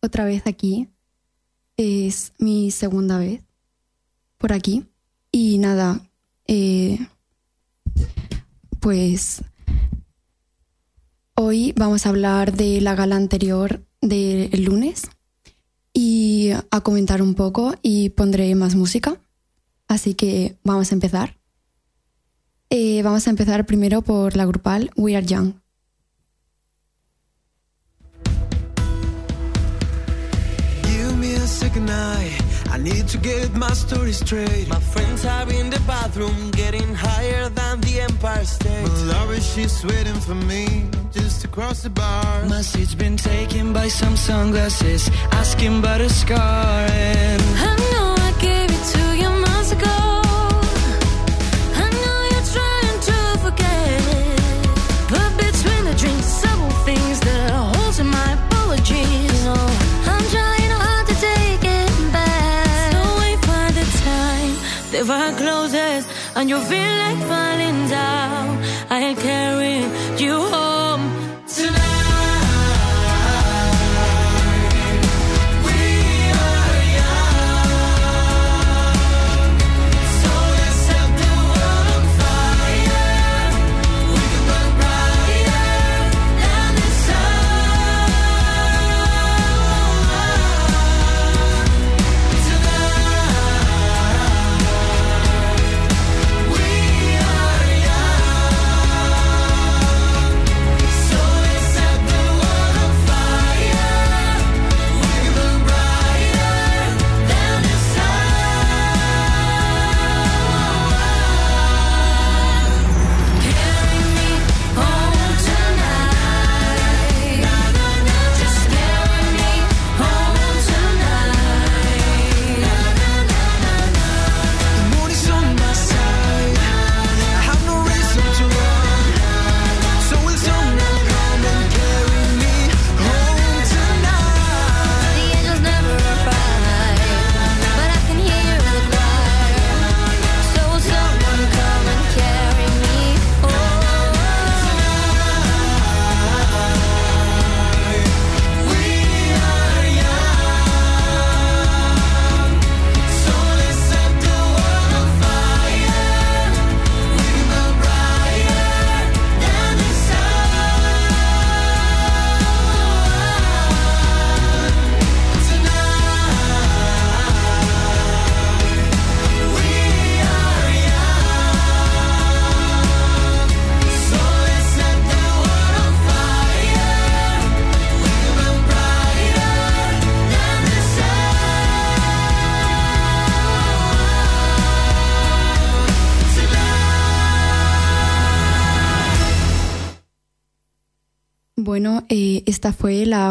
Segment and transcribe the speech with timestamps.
[0.00, 0.88] Otra vez aquí.
[1.76, 3.42] Es mi segunda vez
[4.36, 4.86] por aquí.
[5.30, 6.00] Y nada,
[6.46, 6.98] eh,
[8.80, 9.42] pues
[11.34, 15.08] hoy vamos a hablar de la gala anterior del lunes
[15.92, 19.20] y a comentar un poco y pondré más música.
[19.88, 21.38] Así que vamos a empezar.
[22.70, 25.54] Eh, vamos a empezar primero por la grupal We Are Young.
[31.78, 32.38] Second eye.
[32.70, 34.68] I need to get my story straight.
[34.68, 38.84] My friends are in the bathroom, getting higher than the Empire State.
[38.86, 42.44] Malari, she's waiting for me just across the bar.
[42.46, 46.86] My seat's been taken by some sunglasses, asking about a scar.
[46.90, 47.87] And
[66.38, 68.62] and you feel like falling down.
[68.90, 69.78] I'll carry
[70.22, 70.77] you home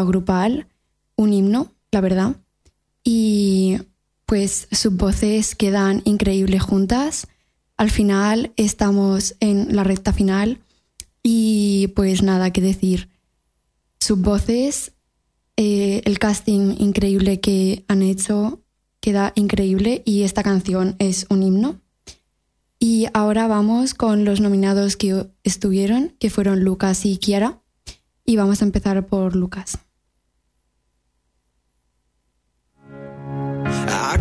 [0.04, 0.66] grupal,
[1.16, 2.36] un himno, la verdad.
[3.04, 3.78] Y
[4.26, 7.26] pues sus voces quedan increíbles juntas.
[7.76, 10.58] Al final estamos en la recta final
[11.22, 13.08] y pues nada que decir.
[14.00, 14.92] Sus voces,
[15.56, 18.60] eh, el casting increíble que han hecho
[19.00, 21.80] queda increíble y esta canción es un himno.
[22.78, 27.60] Y ahora vamos con los nominados que estuvieron, que fueron Lucas y Kiara.
[28.24, 29.78] Y vamos a empezar por Lucas.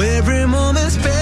[0.00, 1.21] Every moment spent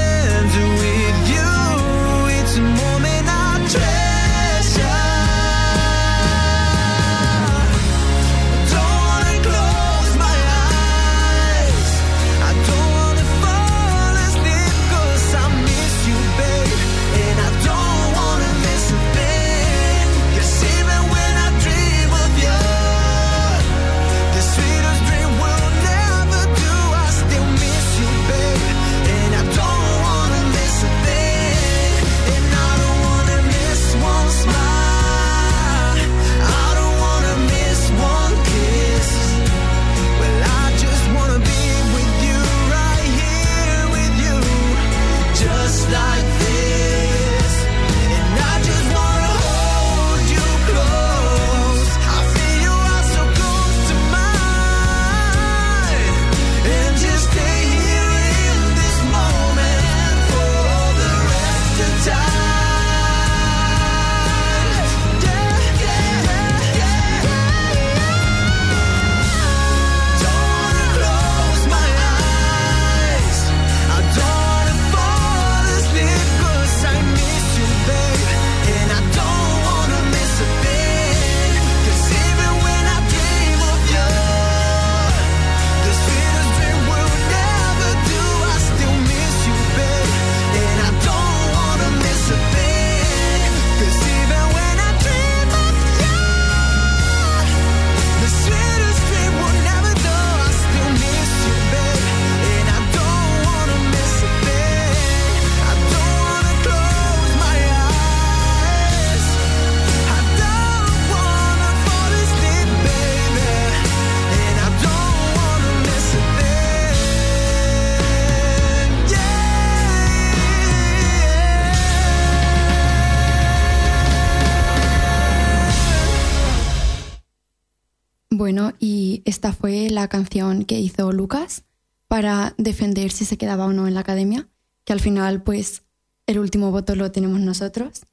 [131.21, 131.65] Lucas
[132.09, 134.49] para defender si se quedaba o no en la academia,
[134.85, 135.83] que al final pues
[136.27, 138.07] el último voto lo tenemos nosotros.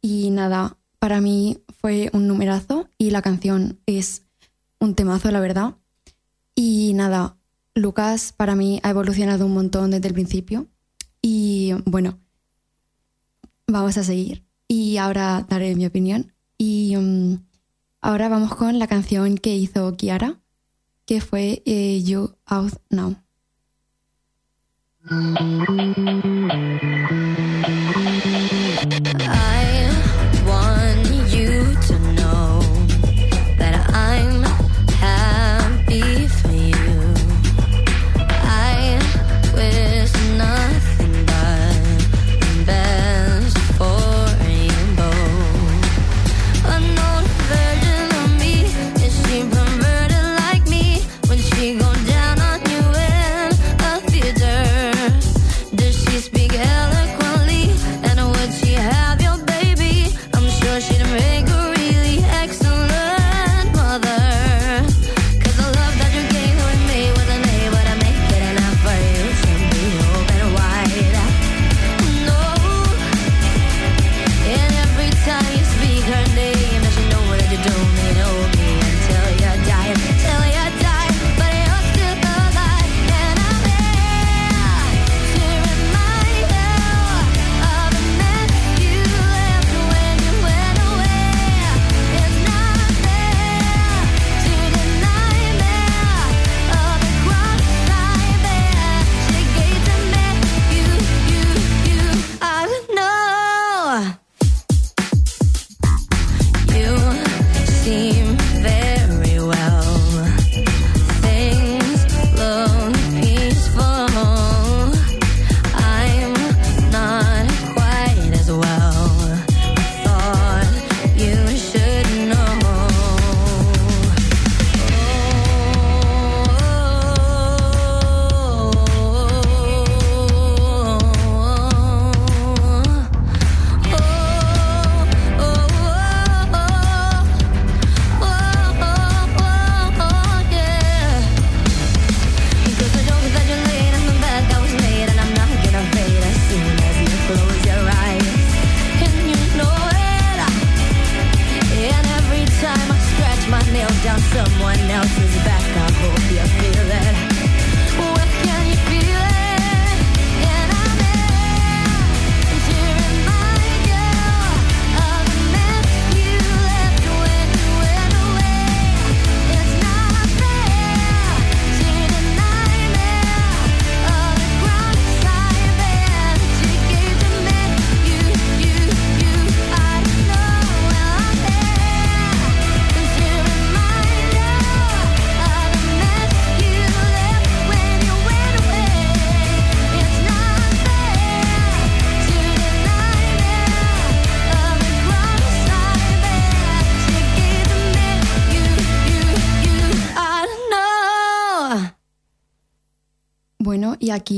[0.00, 4.22] Y nada, para mí fue un numerazo y la canción es
[4.80, 5.74] un temazo, la verdad.
[6.54, 7.36] Y nada,
[7.74, 10.66] Lucas para mí ha evolucionado un montón desde el principio.
[11.20, 12.18] Y bueno,
[13.66, 14.46] vamos a seguir.
[14.66, 16.32] Y ahora daré mi opinión.
[16.56, 17.34] Y mm,
[18.00, 20.40] ahora vamos con la canción que hizo Kiara,
[21.06, 23.16] que fue eh, You Out Now.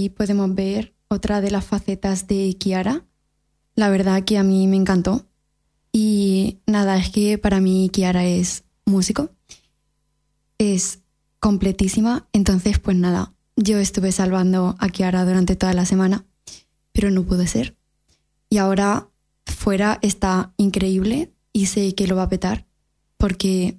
[0.09, 3.05] Podemos ver otra de las facetas de Kiara.
[3.75, 5.27] La verdad que a mí me encantó.
[5.93, 9.31] Y nada, es que para mí Kiara es músico.
[10.59, 11.01] Es
[11.41, 12.29] completísima.
[12.33, 16.25] Entonces, pues nada, yo estuve salvando a Kiara durante toda la semana,
[16.93, 17.77] pero no pudo ser.
[18.51, 19.09] Y ahora
[19.45, 22.69] fuera está increíble y sé que lo va a petar
[23.19, 23.79] porque,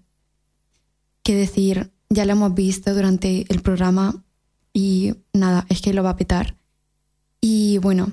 [1.23, 4.23] qué decir, ya lo hemos visto durante el programa
[4.73, 6.55] y nada, es que lo va a petar.
[7.41, 8.11] Y bueno,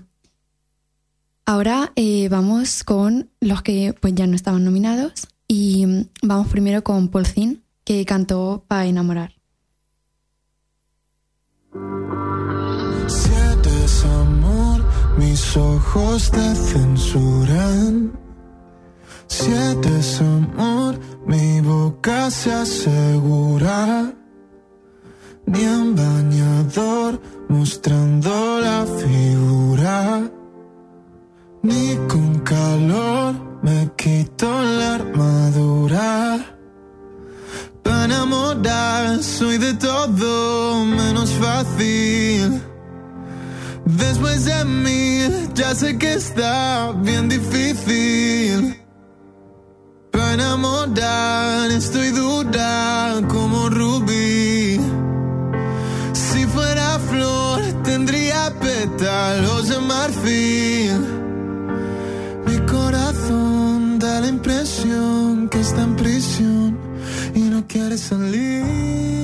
[1.44, 6.82] ahora eh, vamos con los que pues ya no estaban nominados y mm, vamos primero
[6.82, 9.34] con Paul Zin, que cantó para enamorar.
[13.08, 14.84] Si amor,
[15.18, 18.26] mis ojos te censuran.
[20.20, 24.12] Amor, mi boca se asegura.
[25.46, 30.28] Ni en bañador, mostrando la figura.
[31.62, 36.44] Ni con calor, me quito la armadura.
[37.82, 42.60] Para enamorar soy de todo menos fácil.
[43.84, 48.82] Después de mí ya sé que está bien difícil.
[50.10, 54.45] Para enamorar, estoy dura como rubí.
[58.76, 61.00] Pétalos de marfil.
[62.46, 66.78] Mi corazón da la impresión que está en prisión
[67.34, 69.15] y no quiere salir.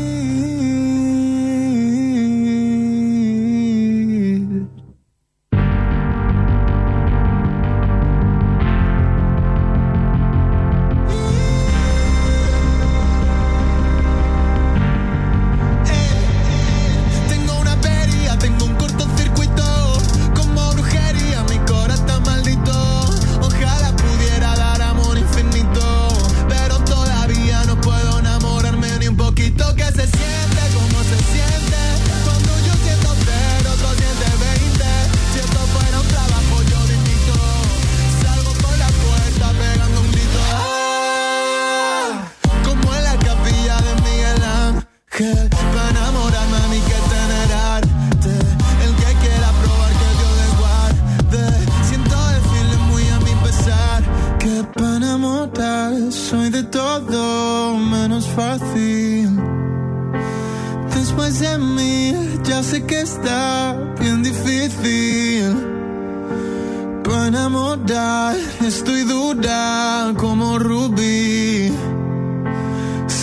[67.26, 71.72] Enamorar estoy dura como rubí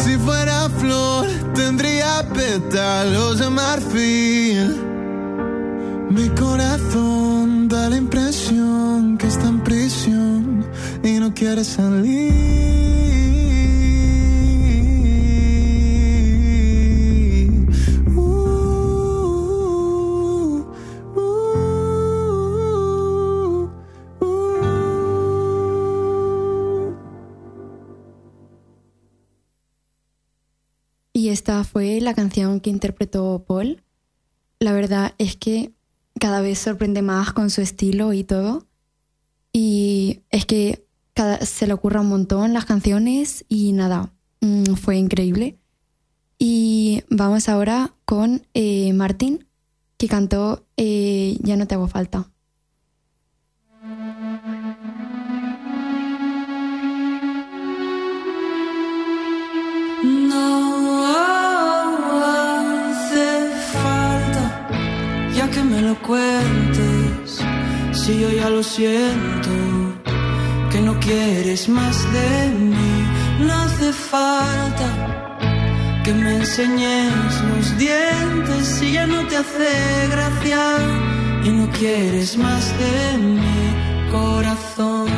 [0.09, 4.75] si fuera flor, tendría pétalos de marfil.
[6.09, 10.65] Mi corazón da la impresión que está en prisión
[11.03, 12.98] y no quiere salir.
[31.63, 33.81] Fue la canción que interpretó Paul.
[34.59, 35.73] La verdad es que
[36.19, 38.67] cada vez sorprende más con su estilo y todo.
[39.53, 44.97] Y es que cada- se le ocurra un montón las canciones y nada, mm, fue
[44.97, 45.57] increíble.
[46.37, 49.45] Y vamos ahora con eh, Martín,
[49.97, 52.31] que cantó eh, Ya no te hago falta.
[65.89, 67.41] Lo cuentes.
[67.91, 69.53] Si yo ya lo siento,
[70.71, 72.31] que no quieres más de
[72.71, 72.93] mí.
[73.45, 74.87] No hace falta
[76.03, 79.71] que me enseñes los dientes si ya no te hace
[80.15, 80.63] gracia
[81.47, 85.08] y no quieres más de mi corazón.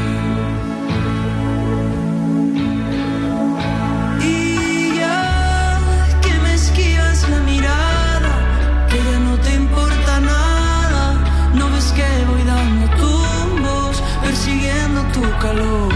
[15.14, 15.94] Tu calor.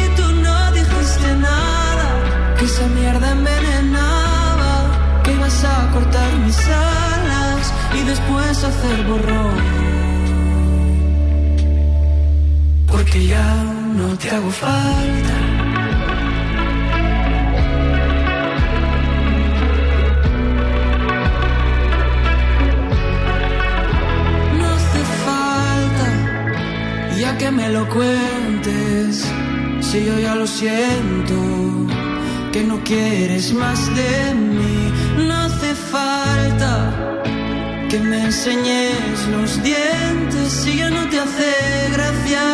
[0.00, 2.08] Y tú no dijiste nada,
[2.58, 4.74] que esa mierda envenenaba,
[5.22, 9.54] que ibas a cortar mis alas y después hacer borrón.
[12.90, 13.50] Porque ya
[13.98, 15.61] no te hago falta.
[27.42, 29.26] Que me lo cuentes,
[29.80, 31.36] si yo ya lo siento,
[32.52, 34.92] que no quieres más de mí.
[35.26, 36.72] No hace falta
[37.90, 41.52] que me enseñes los dientes, si ya no te hace
[41.96, 42.44] gracia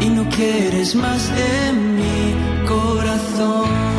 [0.00, 3.95] y no quieres más de mi corazón.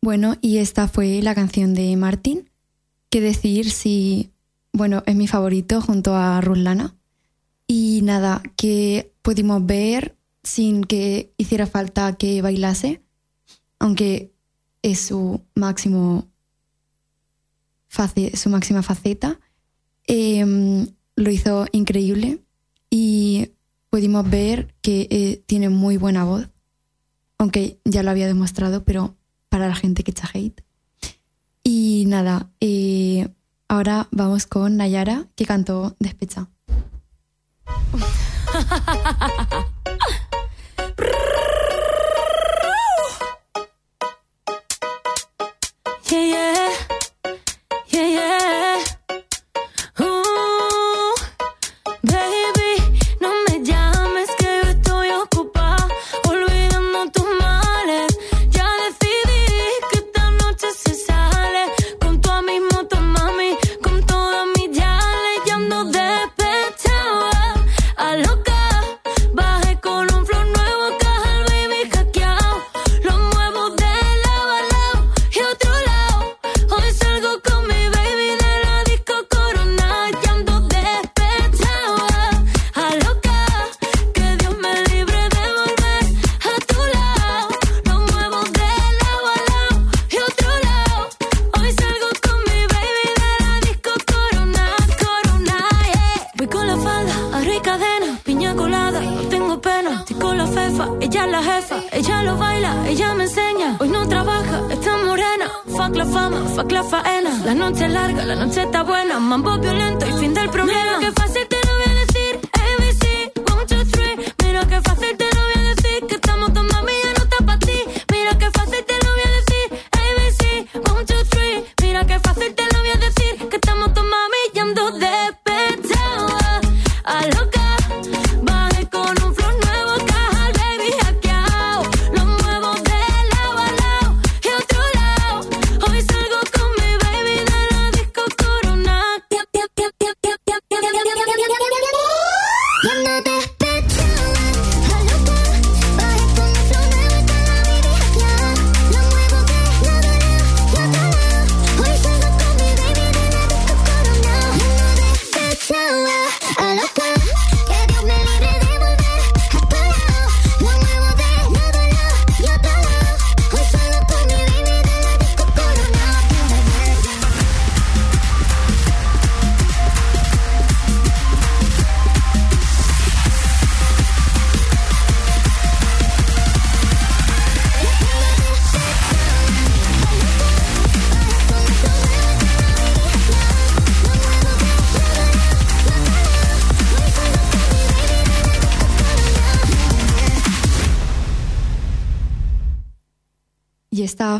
[0.00, 2.48] Bueno, y esta fue la canción de Martín.
[3.10, 4.30] ¿Qué decir si,
[4.72, 6.94] bueno, es mi favorito junto a Ruslana?
[7.66, 13.02] Y nada, que pudimos ver sin que hiciera falta que bailase,
[13.78, 14.32] aunque
[14.82, 16.28] es su máximo
[18.34, 19.38] su máxima faceta.
[20.06, 22.40] Em, lo hizo increíble
[22.90, 23.52] y
[23.88, 26.48] pudimos ver que eh, tiene muy buena voz,
[27.38, 29.16] aunque ya lo había demostrado, pero
[29.48, 30.62] para la gente que echa hate.
[31.62, 33.28] Y nada, eh,
[33.68, 36.48] ahora vamos con Nayara, que cantó Despecha.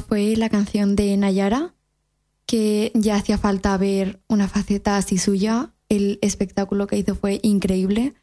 [0.00, 1.74] fue la canción de Nayara,
[2.46, 5.72] que ya hacía falta ver una faceta así suya.
[5.88, 8.14] El espectáculo que hizo fue increíble.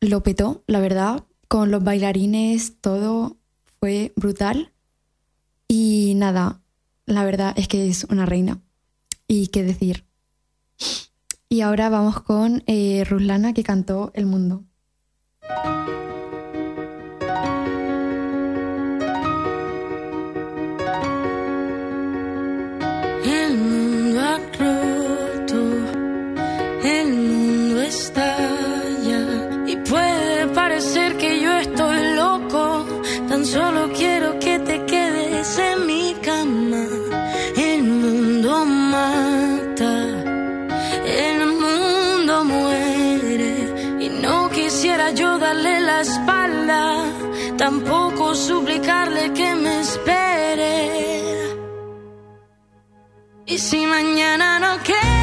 [0.00, 3.36] Lo petó, la verdad, con los bailarines, todo
[3.78, 4.72] fue brutal.
[5.68, 6.60] Y nada,
[7.06, 8.60] la verdad es que es una reina.
[9.28, 10.04] Y qué decir.
[11.48, 14.64] Y ahora vamos con eh, Ruslana que cantó El Mundo.
[23.52, 25.60] El mundo ha roto,
[26.84, 29.20] el mundo estalla
[29.66, 32.86] y puede parecer que yo estoy loco,
[33.28, 36.82] tan solo quiero que te quedes en mi cama.
[37.58, 39.94] El mundo mata,
[41.04, 43.52] el mundo muere.
[44.00, 47.04] Y no quisiera yo darle la espalda,
[47.58, 51.11] tampoco suplicarle que me espere.
[53.52, 55.21] Y si mañana no queda.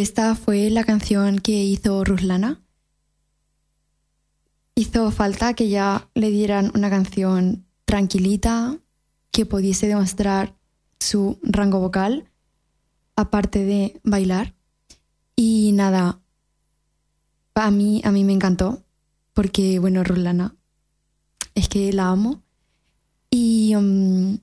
[0.00, 2.62] Esta fue la canción que hizo Ruslana.
[4.74, 8.78] Hizo falta que ya le dieran una canción tranquilita,
[9.30, 10.56] que pudiese demostrar
[10.98, 12.30] su rango vocal,
[13.16, 14.54] aparte de bailar.
[15.34, 16.20] Y nada,
[17.54, 18.82] a mí, a mí me encantó,
[19.34, 20.54] porque bueno, Ruslana,
[21.54, 22.42] es que la amo.
[23.30, 24.38] Y, mm,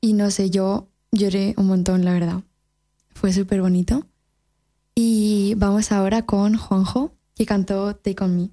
[0.00, 2.42] y no sé, yo lloré un montón, la verdad.
[3.14, 4.09] Fue súper bonito.
[5.02, 8.50] Y vamos ahora con Juanjo, que cantó Take On Me.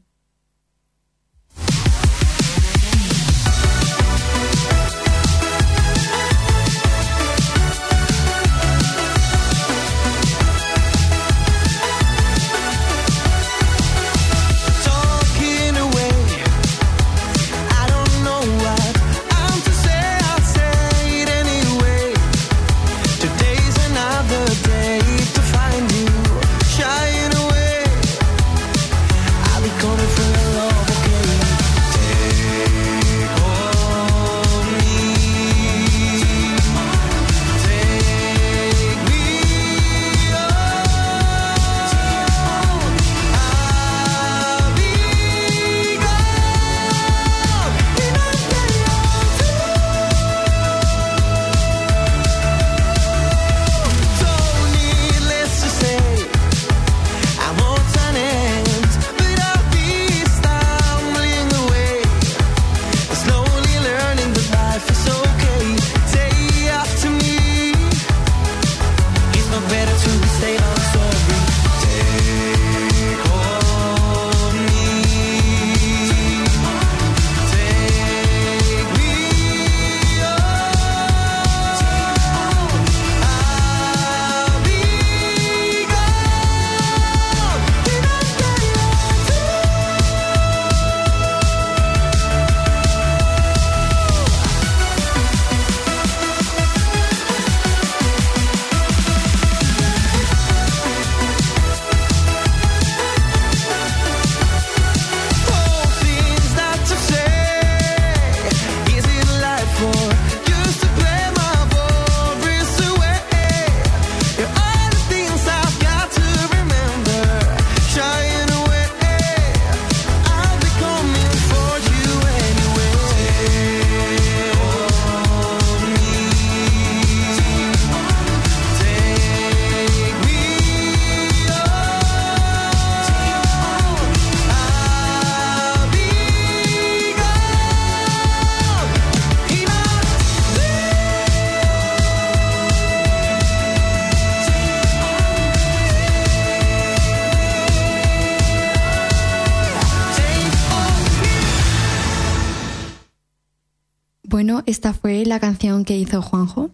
[155.85, 156.71] Que hizo Juanjo,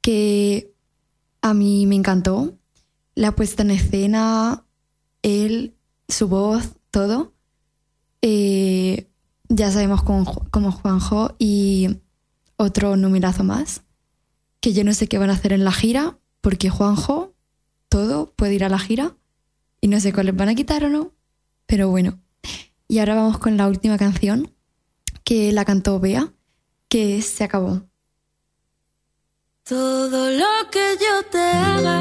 [0.00, 0.72] que
[1.40, 2.58] a mí me encantó.
[3.14, 4.64] La puesta en escena,
[5.22, 5.76] él,
[6.08, 7.32] su voz, todo.
[8.22, 9.08] Eh,
[9.48, 11.98] ya sabemos cómo Juanjo y
[12.56, 13.82] otro numerazo más,
[14.60, 17.34] que yo no sé qué van a hacer en la gira, porque Juanjo,
[17.88, 19.16] todo puede ir a la gira
[19.80, 21.12] y no sé cuáles van a quitar o no,
[21.66, 22.18] pero bueno.
[22.88, 24.52] Y ahora vamos con la última canción,
[25.24, 26.32] que la cantó Bea,
[26.88, 27.82] que se acabó.
[29.66, 32.00] Todo lo que yo te haga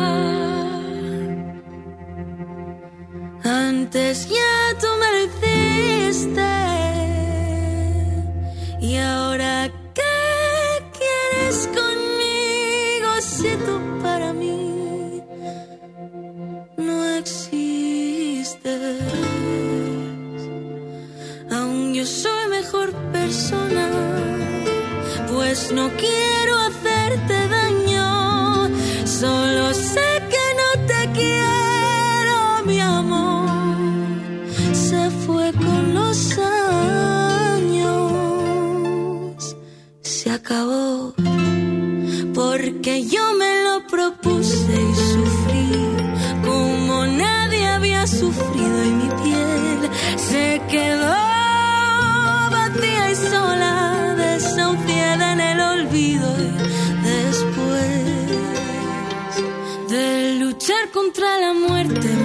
[3.41, 6.41] Antes ya tú me lo hiciste
[8.81, 10.01] Y ahora ¿qué
[10.99, 15.23] quieres conmigo si tú para mí
[16.75, 18.99] no existes?
[21.49, 23.89] Aún yo soy mejor persona
[25.29, 26.42] pues no quiero
[61.03, 62.22] contra la muerte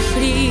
[0.00, 0.49] bevriend.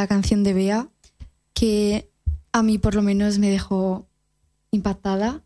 [0.00, 0.88] La canción de Bea
[1.52, 2.10] que
[2.52, 4.08] a mí por lo menos me dejó
[4.70, 5.44] impactada.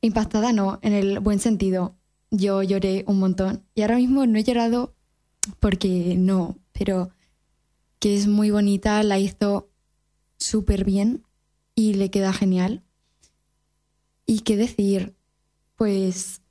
[0.00, 1.96] Impactada no, en el buen sentido.
[2.30, 4.94] Yo lloré un montón y ahora mismo no he llorado
[5.58, 7.10] porque no, pero
[7.98, 9.68] que es muy bonita, la hizo
[10.36, 11.24] súper bien
[11.74, 12.84] y le queda genial.
[14.24, 15.16] Y qué decir,
[15.74, 16.42] pues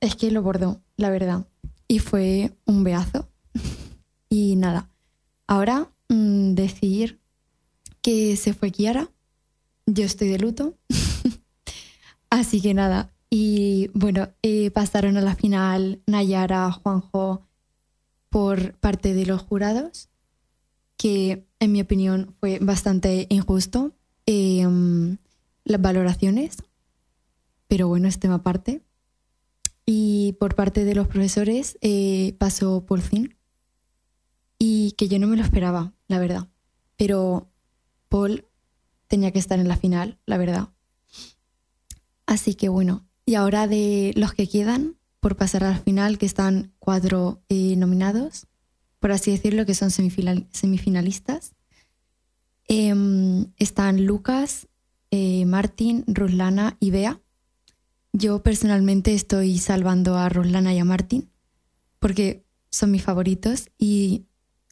[0.00, 1.46] es que lo bordó, la verdad.
[1.86, 3.28] Y fue un beazo.
[4.30, 4.90] Y nada,
[5.48, 7.18] ahora mm, decir
[8.00, 9.10] que se fue Kiara.
[9.86, 10.78] Yo estoy de luto.
[12.30, 13.10] Así que nada.
[13.30, 17.42] Y bueno, eh, pasaron a la final Nayara, Juanjo
[18.30, 20.08] por parte de los jurados,
[20.96, 23.92] que en mi opinión fue bastante injusto
[24.26, 25.16] eh, mm,
[25.64, 26.58] las valoraciones.
[27.66, 28.82] Pero bueno, es tema aparte.
[29.84, 33.02] Y por parte de los profesores eh, pasó Paul
[34.58, 36.48] y que yo no me lo esperaba, la verdad.
[36.96, 37.50] Pero
[38.08, 38.44] Paul
[39.06, 40.68] tenía que estar en la final, la verdad.
[42.26, 46.72] Así que bueno, y ahora de los que quedan por pasar al final, que están
[46.78, 48.46] cuatro eh, nominados,
[49.00, 51.54] por así decirlo, que son semifinal- semifinalistas,
[52.66, 54.68] em, están Lucas,
[55.10, 57.20] eh, Martín, Ruslana y Bea.
[58.12, 61.30] Yo personalmente estoy salvando a Ruslana y a Martín
[61.98, 64.26] porque son mis favoritos y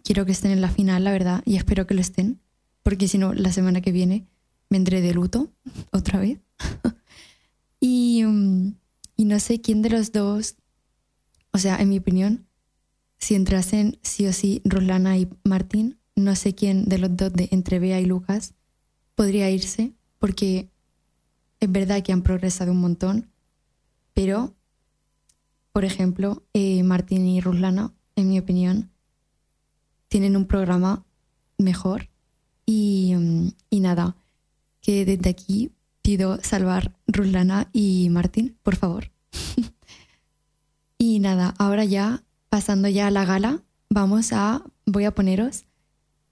[0.07, 2.41] quiero que estén en la final, la verdad, y espero que lo estén,
[2.85, 4.29] porque si no, la semana que viene
[4.71, 5.53] vendré de luto
[5.91, 6.39] otra vez.
[7.81, 8.77] y, mm,
[9.17, 10.55] y no sé quién de los dos,
[11.51, 12.47] o sea, en mi opinión,
[13.19, 17.49] si entrasen sí o sí Roslana y Martín, no sé quién de los dos, de
[17.51, 18.55] entre Bea y Lucas,
[19.17, 20.71] podría irse, porque
[21.59, 23.29] es verdad que han progresado un montón,
[24.15, 24.55] pero,
[25.73, 28.93] por ejemplo, eh, Martín y Ruslana, en mi opinión,
[30.17, 31.05] tienen un programa
[31.59, 32.09] mejor
[32.65, 34.17] y, mm, y nada,
[34.81, 39.13] que desde aquí pido salvar Ruslana y Martín, por favor.
[40.97, 45.67] y nada, ahora ya, pasando ya a la gala, vamos a, voy a poneros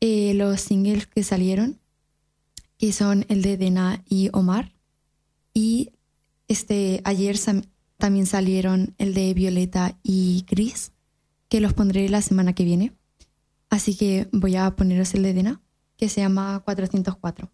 [0.01, 1.79] eh, los singles que salieron,
[2.79, 4.73] que son el de Dena y Omar.
[5.53, 5.91] Y
[6.49, 7.37] este, ayer
[7.99, 10.93] también salieron el de Violeta y Chris,
[11.51, 12.95] que los pondré la semana que viene.
[13.75, 15.61] Así que voy a poneros el de Dena,
[15.97, 17.51] que se llama 404.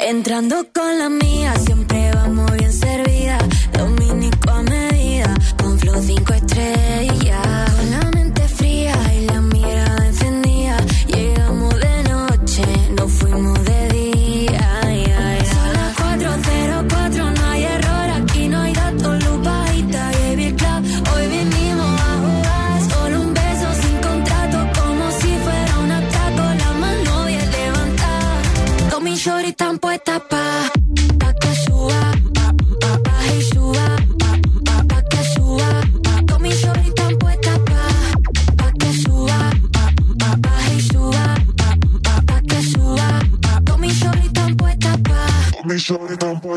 [0.00, 3.36] Entrando con la mía, siempre vamos bien servida.
[3.74, 6.51] Dominico a medida, con flow 5 estrellas.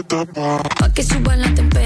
[0.08, 1.85] Pa' que suban la temperatura,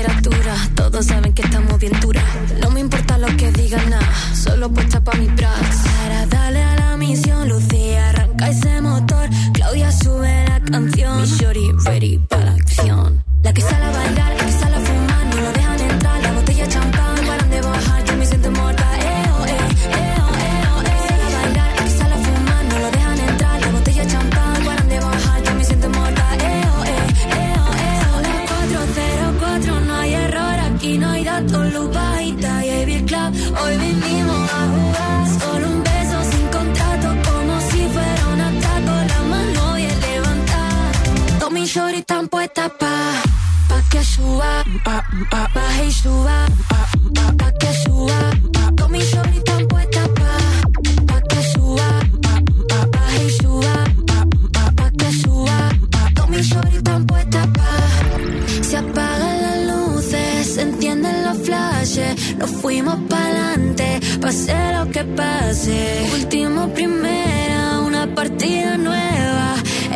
[60.60, 66.10] se encienden los flashes, nos fuimos pa'lante, pase lo que pase.
[66.14, 69.56] Último primera, una partida nueva,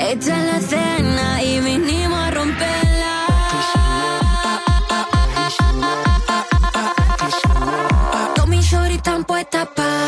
[0.10, 2.32] esta es la escena y vinimos a
[9.26, 10.03] puestas pa, pa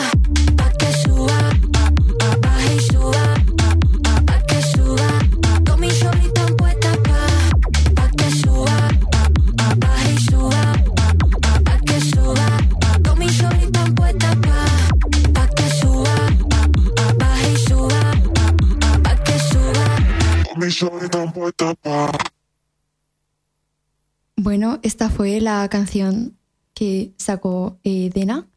[24.85, 26.37] esta fue la canción
[26.73, 28.47] que sacó eh, Dena.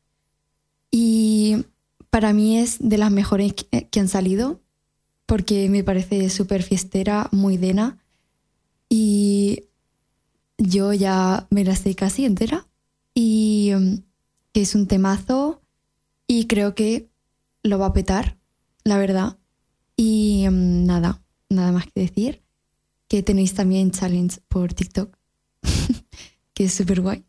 [0.90, 1.64] Y
[2.10, 4.60] para mí es de las mejores que, que han salido
[5.26, 7.98] porque me parece súper fiestera, muy Dena.
[8.88, 9.64] Y
[10.58, 12.66] yo ya me la sé casi entera.
[13.14, 13.94] Y mm,
[14.52, 15.62] que es un temazo
[16.26, 17.10] y creo que
[17.62, 18.38] lo va a petar,
[18.84, 19.38] la verdad.
[19.96, 22.42] Y mm, nada, nada más que decir
[23.08, 25.16] que tenéis también challenge por TikTok,
[26.58, 27.24] que es súper guay.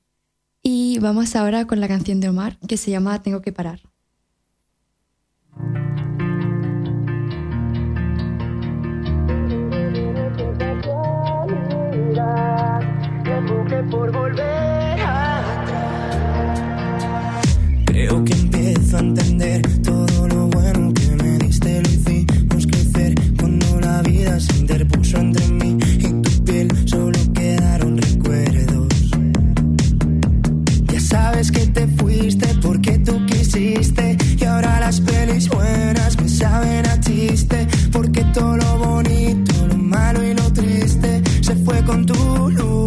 [0.63, 3.79] Y vamos ahora con la canción de Omar, que se llama Tengo que parar.
[17.85, 19.78] Creo que empiezo a entender
[33.61, 40.23] y ahora las pelis buenas me saben a chiste porque todo lo bonito, lo malo
[40.23, 42.78] y lo triste se fue con tu luz.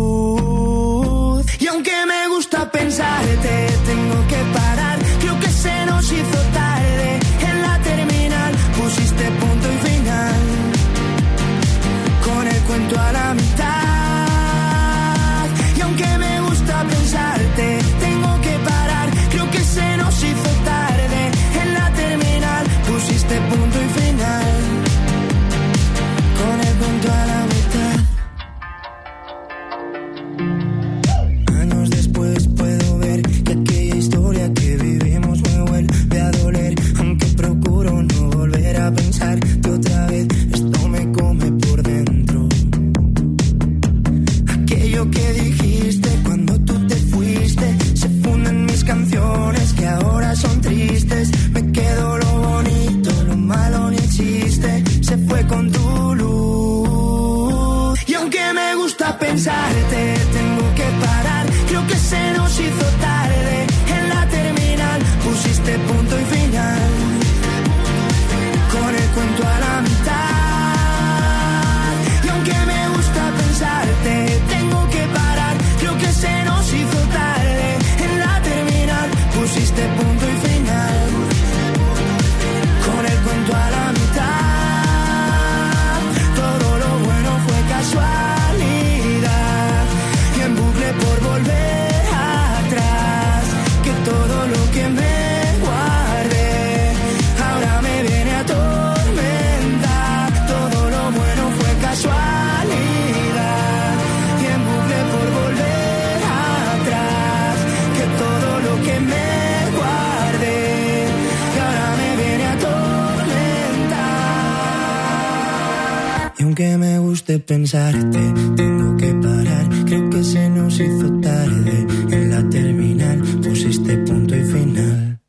[117.32, 119.68] Guste pensarte, tengo que parar.
[119.86, 123.22] Creo que se nos hizo tarde en la terminal.
[123.42, 125.20] Pusiste punto y final.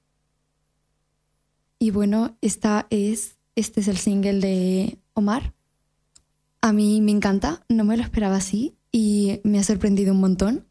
[1.79, 5.53] Y bueno, esta es, este es el single de Omar.
[6.61, 10.65] A mí me encanta, no me lo esperaba así y me ha sorprendido un montón.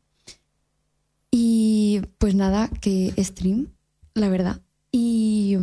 [1.30, 3.68] Y pues nada, que stream,
[4.14, 4.61] la verdad.
[4.91, 5.57] Y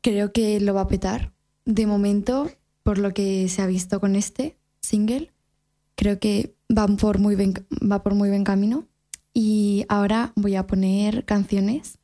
[0.00, 1.32] creo que lo va a petar.
[1.64, 2.50] De momento,
[2.84, 5.32] por lo que se ha visto con este single,
[5.96, 7.54] creo que va por muy buen,
[7.90, 8.86] va por muy buen camino.
[9.32, 11.98] Y ahora voy a poner canciones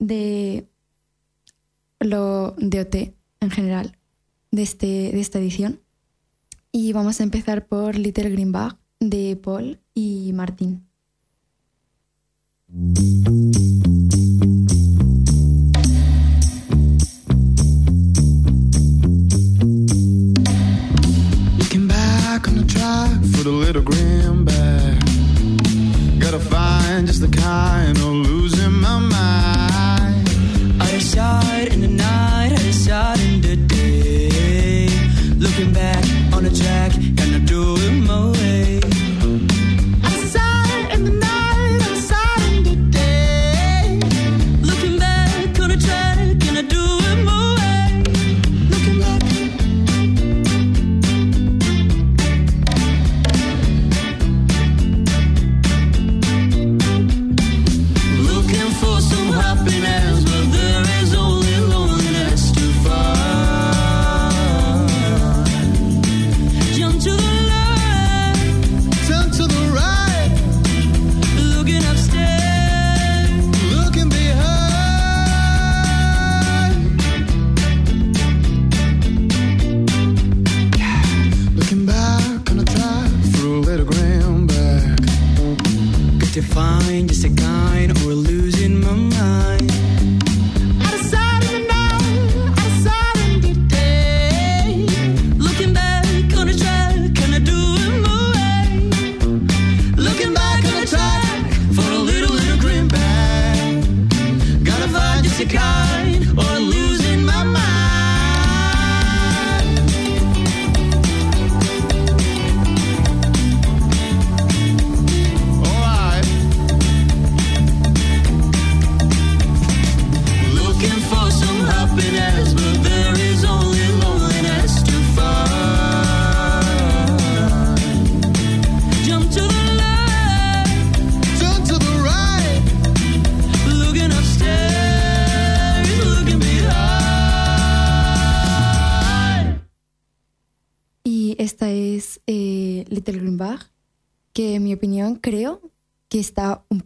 [0.00, 0.66] de
[2.00, 2.94] lo de OT
[3.40, 3.96] en general
[4.50, 5.80] de, este, de esta edición.
[6.72, 10.88] Y vamos a empezar por Little Green Bag de Paul y Martín.
[23.44, 24.98] The little green bag.
[26.18, 30.28] Gotta find just the kind of losing my mind.
[30.80, 34.88] Of sight in the night, of sight in the day.
[35.36, 36.03] Looking back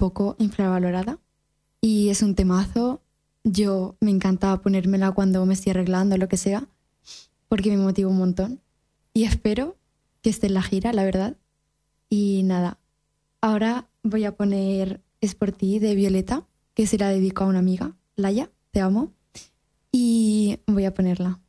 [0.08, 1.18] poco infravalorada.
[1.82, 3.02] Y es un temazo.
[3.44, 6.66] Yo me encanta ponérmela cuando me estoy arreglando lo que sea,
[7.48, 8.60] porque me motiva un montón.
[9.12, 9.76] Y espero
[10.22, 11.36] que esté en la gira, la verdad.
[12.08, 12.78] Y nada,
[13.40, 17.58] ahora voy a poner Es por ti de Violeta, que se la dedico a una
[17.58, 19.12] amiga, Laia, te amo.
[19.92, 21.40] Y voy a ponerla.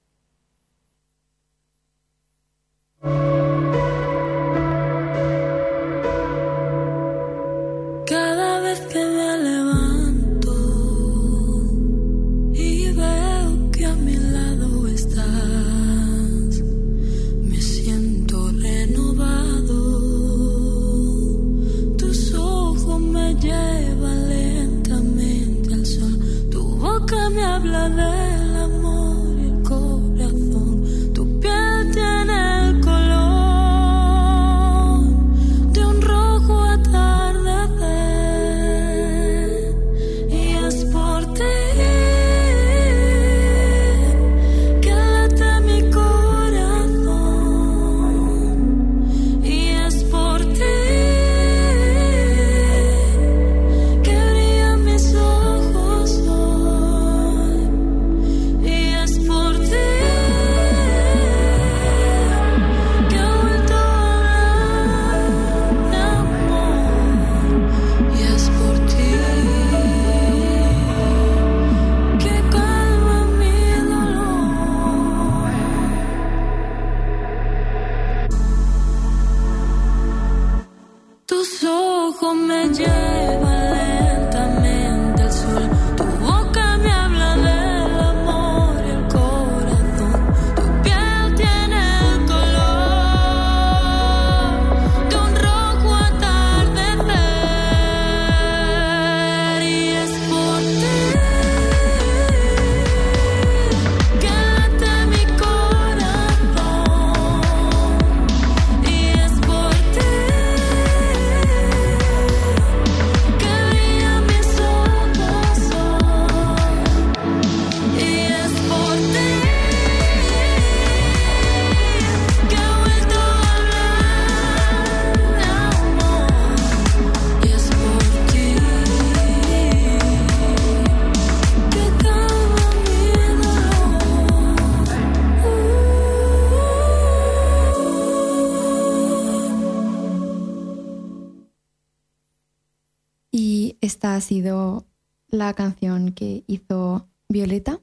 [143.89, 144.85] Esta ha sido
[145.29, 147.81] la canción que hizo Violeta.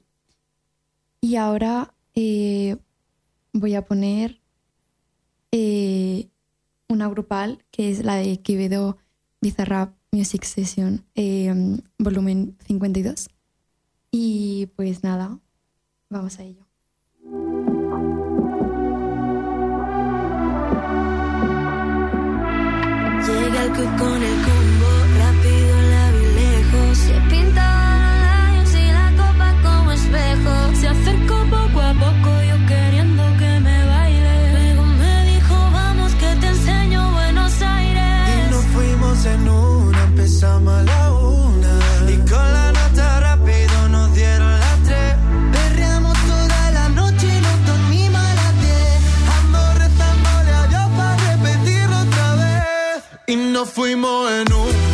[1.19, 2.77] Y ahora eh,
[3.51, 4.39] voy a poner
[5.51, 6.29] eh,
[6.87, 8.97] una grupal que es la de Quevedo
[9.41, 11.53] Bizarrap Music Session, eh,
[11.99, 13.27] volumen 52.
[14.09, 15.39] Y pues nada,
[16.09, 16.65] vamos a ello.
[23.27, 24.76] Llega el con el
[40.27, 42.11] empezamos a la.
[42.11, 45.15] Y con la nota rápido nos dieron las tres.
[45.53, 48.99] Perreamos toda la noche y nos dormimos a las diez.
[49.37, 53.03] Ando rezándole a Dios para repetirlo otra vez.
[53.27, 54.86] Y nos fuimos en una,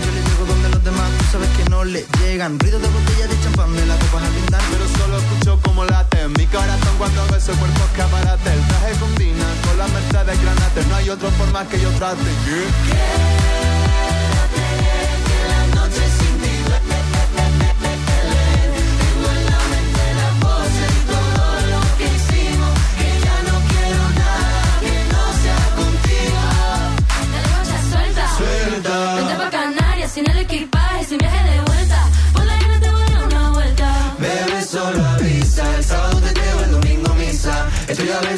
[0.00, 2.58] yo le llego donde los demás, tú sabes que no le llegan.
[2.58, 4.62] Ruido de botella de champán, me la copas a brindar.
[4.70, 8.52] Pero solo escucho como late mi corazón cuando veo ese cuerpo escaparate.
[8.52, 10.86] El traje combina con la Mercedes Granate.
[10.88, 13.61] No hay otra forma que yo trate.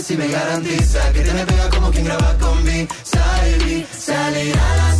[0.00, 2.88] Si me garantiza que te me pega como quien graba con B.
[3.04, 4.93] Salir a las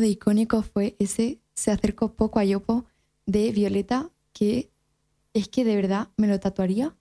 [0.00, 2.86] de icónico fue ese Se acercó poco a Yopo
[3.26, 4.70] de Violeta, que
[5.34, 6.96] es que de verdad me lo tatuaría.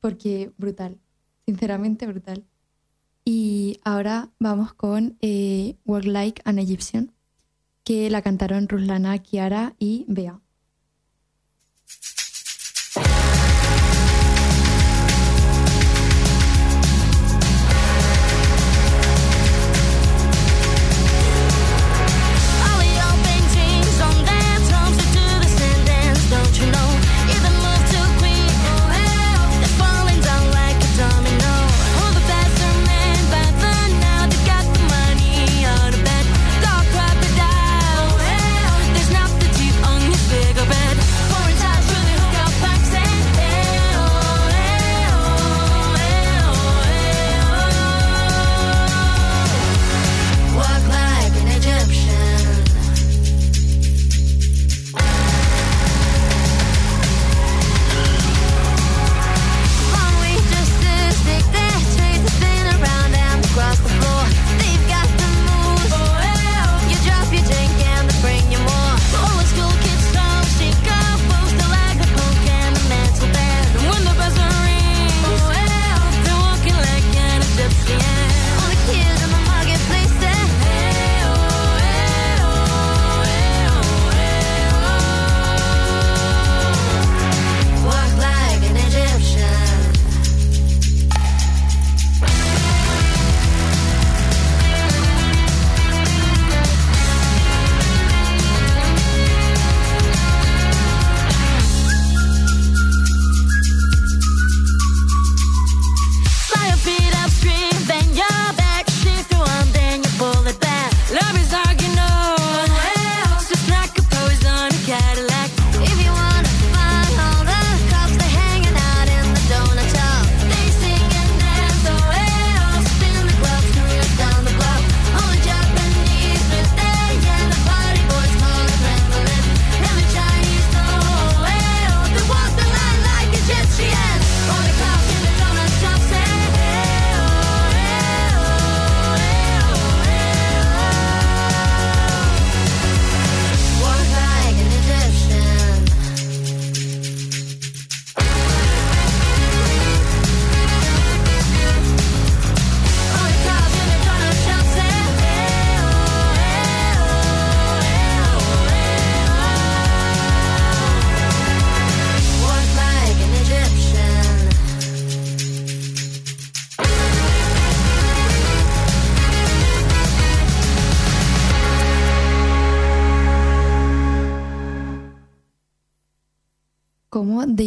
[0.00, 0.98] Porque brutal,
[1.46, 2.44] sinceramente brutal.
[3.24, 7.12] Y ahora vamos con eh, Like an Egyptian,
[7.82, 10.40] que la cantaron Ruslana, Kiara y Bea.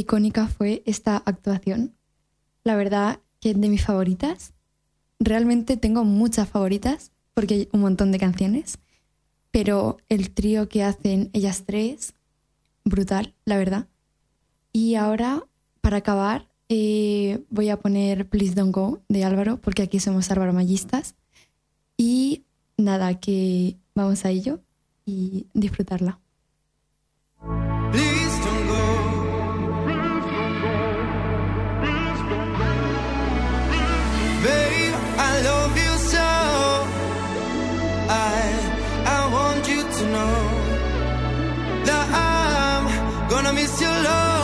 [0.08, 1.94] icónica fue esta actuación.
[2.64, 4.54] La verdad que de mis favoritas.
[5.20, 8.80] Realmente tengo muchas favoritas porque hay un montón de canciones,
[9.52, 12.14] pero el trío que hacen ellas tres,
[12.86, 13.88] brutal, la verdad.
[14.72, 15.44] Y ahora,
[15.82, 20.54] para acabar, eh, voy a poner Please Don't Go de Álvaro, porque aquí somos Álvaro
[20.54, 21.16] Mallistas.
[21.98, 22.44] Y
[22.78, 24.62] nada, que vamos a ello
[25.06, 26.20] y disfrutarla.
[43.58, 44.37] miss your love.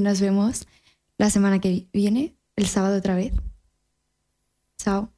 [0.00, 0.66] nos vemos
[1.18, 3.32] la semana que viene, el sábado otra vez.
[4.78, 5.12] Chao.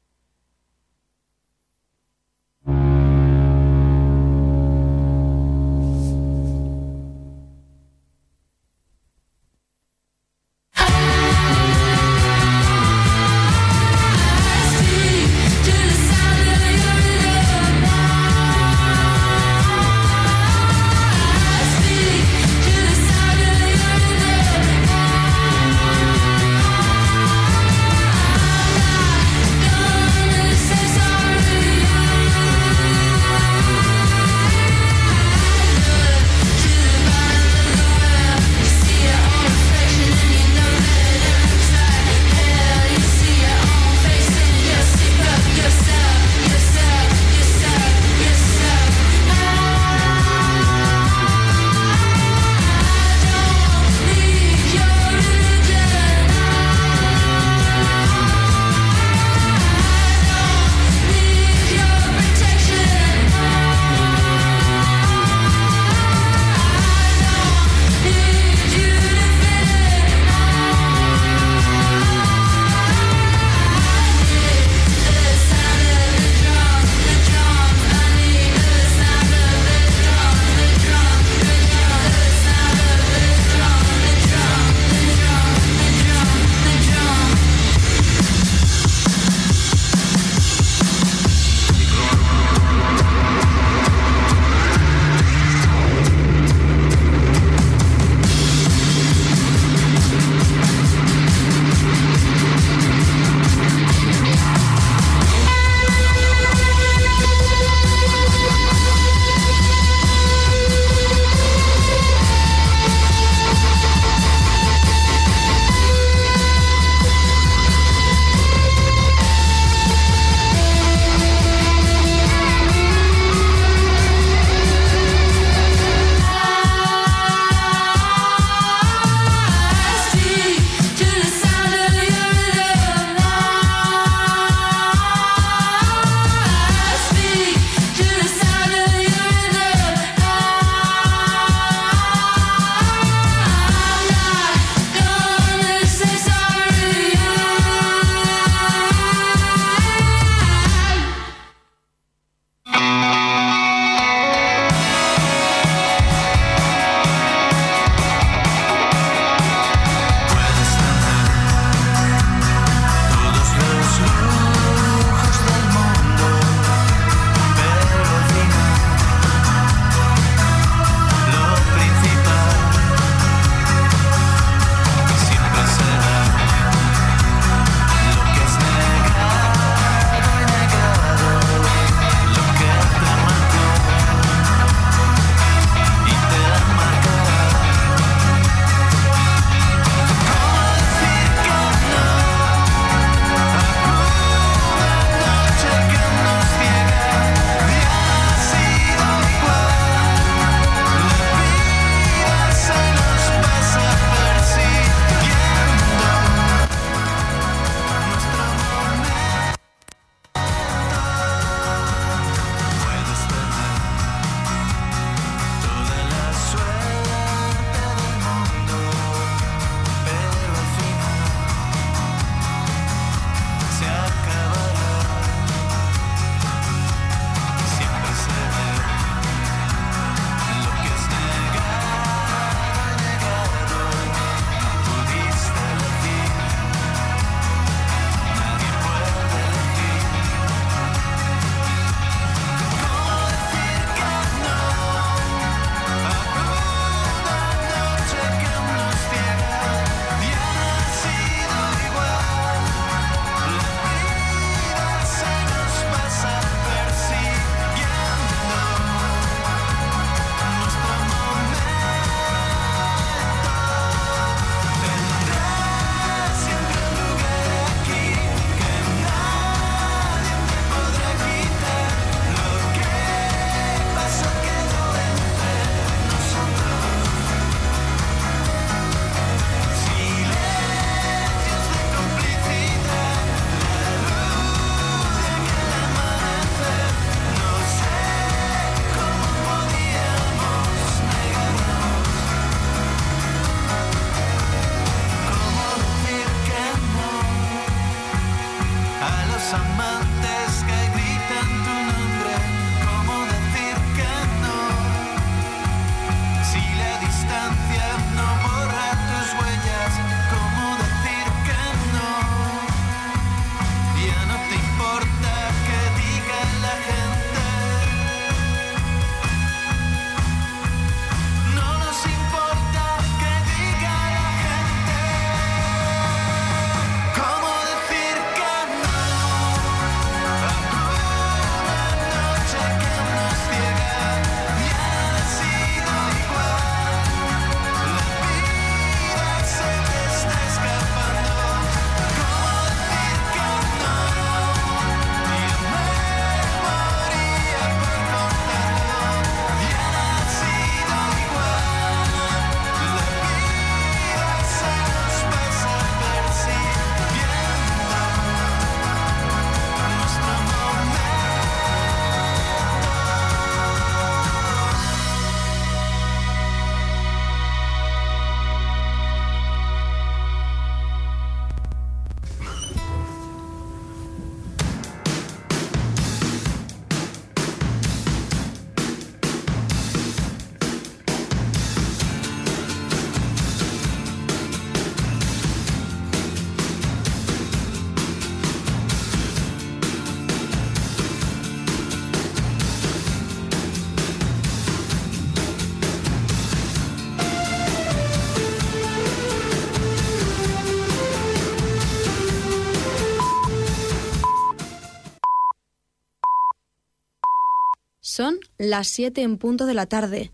[408.73, 410.33] Las 7 en punto de la tarde.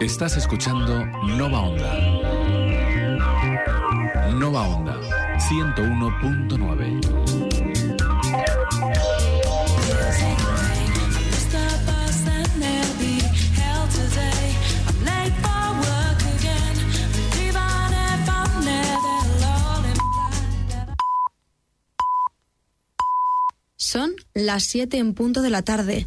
[0.00, 1.04] Estás escuchando
[1.36, 1.92] Nova Onda.
[4.32, 4.98] Nova Onda
[5.38, 7.02] 101.9.
[23.76, 26.06] Son las 7 en punto de la tarde.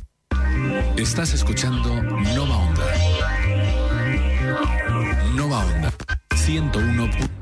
[0.97, 1.93] Estás escuchando
[2.35, 2.83] Nova Onda.
[5.35, 5.93] Nova Onda
[6.31, 7.36] 101.9.